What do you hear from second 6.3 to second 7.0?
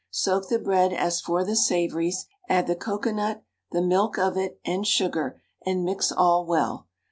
well.